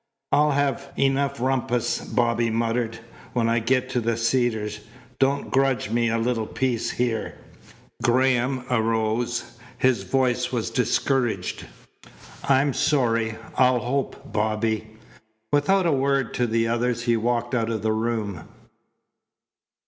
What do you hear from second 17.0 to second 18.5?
he walked out of the room.